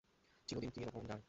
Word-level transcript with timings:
চিরদিন 0.49 0.69
কি 0.69 0.79
এরকম 0.81 1.03
যায়? 1.03 1.19